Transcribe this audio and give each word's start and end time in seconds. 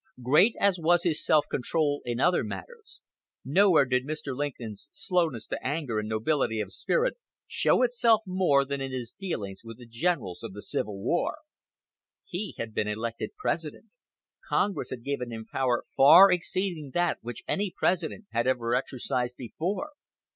Great 0.23 0.55
as 0.59 0.79
was 0.79 1.03
his 1.03 1.23
self 1.23 1.45
control 1.47 2.01
in 2.05 2.19
other 2.19 2.43
matters, 2.43 3.01
nowhere 3.45 3.85
did 3.85 4.03
Mr. 4.03 4.35
Lincoln's 4.35 4.89
slowness 4.91 5.45
to 5.45 5.63
anger 5.63 5.99
and 5.99 6.09
nobility 6.09 6.59
of 6.59 6.71
spirit 6.73 7.19
show 7.45 7.83
itself 7.83 8.21
more 8.25 8.65
than 8.65 8.81
in 8.81 8.91
his 8.91 9.11
dealings 9.13 9.61
with 9.63 9.77
the 9.77 9.85
generals 9.85 10.41
of 10.41 10.53
the 10.53 10.61
Civil 10.63 10.99
War. 10.99 11.37
He 12.25 12.55
had 12.57 12.73
been 12.73 12.87
elected 12.87 13.35
President. 13.37 13.91
Congress 14.49 14.89
had 14.89 15.03
given 15.03 15.31
him 15.31 15.45
power 15.45 15.83
far 15.95 16.31
exceeding 16.31 16.89
that 16.95 17.19
which 17.21 17.43
any 17.47 17.69
President 17.69 18.25
had 18.31 18.47
ever 18.47 18.73
exercised 18.73 19.37
before. 19.37 19.91